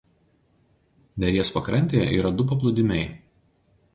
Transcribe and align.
Neries 1.25 1.51
pakrantėje 1.57 2.07
yra 2.15 2.33
du 2.39 2.47
paplūdimiai. 2.53 3.07